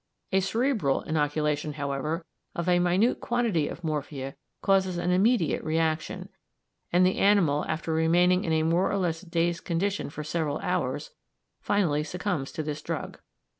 A 0.31 0.39
cerebral 0.39 1.01
inoculation, 1.03 1.73
however, 1.73 2.25
of 2.55 2.67
a 2.67 2.79
minute 2.79 3.19
quantity 3.19 3.67
of 3.67 3.83
morphia 3.83 4.35
causes 4.63 4.97
an 4.97 5.11
immediate 5.11 5.63
reaction, 5.63 6.29
and 6.91 7.05
the 7.05 7.19
animal, 7.19 7.63
after 7.65 7.93
remaining 7.93 8.43
in 8.43 8.51
a 8.51 8.63
more 8.63 8.89
or 8.91 8.97
less 8.97 9.21
dazed 9.21 9.63
condition 9.63 10.09
for 10.09 10.23
several 10.23 10.57
hours, 10.57 11.11
finally 11.59 12.03
succumbs 12.03 12.51
to 12.53 12.63
this 12.63 12.81
drug. 12.81 13.19